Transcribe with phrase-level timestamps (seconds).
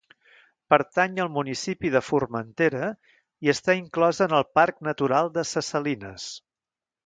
[0.73, 2.89] Pertany al municipi de Formentera
[3.49, 6.29] i està inclosa en el Parc natural de ses Salines.